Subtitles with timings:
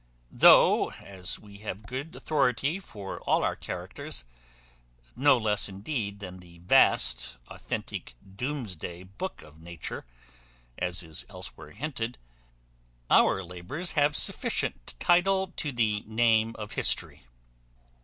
[0.31, 4.25] Though, as we have good authority for all our characters,
[5.15, 10.07] no less indeed than the vast authentic doomsday book of nature,
[10.79, 12.17] as is elsewhere hinted,
[13.11, 17.27] our labours have sufficient title to the name of history.